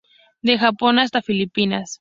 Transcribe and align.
De 0.41 0.57
Japón 0.57 0.97
hasta 0.97 1.21
Filipinas. 1.21 1.89